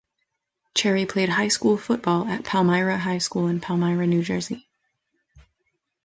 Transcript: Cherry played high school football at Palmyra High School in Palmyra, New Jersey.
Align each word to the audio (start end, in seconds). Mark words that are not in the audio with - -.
Cherry 0.73 1.05
played 1.05 1.29
high 1.29 1.49
school 1.49 1.77
football 1.77 2.25
at 2.25 2.43
Palmyra 2.43 2.97
High 2.97 3.19
School 3.19 3.45
in 3.45 3.59
Palmyra, 3.61 4.07
New 4.07 4.23
Jersey. 4.23 4.67